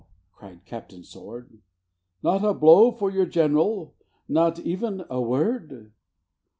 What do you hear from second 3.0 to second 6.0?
your gen'ral? not even a word?